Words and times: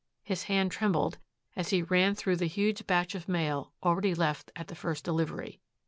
His 0.23 0.45
hand 0.45 0.71
trembled 0.71 1.19
as 1.55 1.69
he 1.69 1.83
ran 1.83 2.15
through 2.15 2.37
the 2.37 2.47
huge 2.47 2.87
batch 2.87 3.13
of 3.13 3.29
mail 3.29 3.71
already 3.83 4.15
left 4.15 4.51
at 4.55 4.67
the 4.67 4.73
first 4.73 5.03
delivery. 5.03 5.59